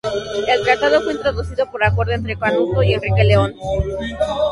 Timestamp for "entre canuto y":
2.13-2.95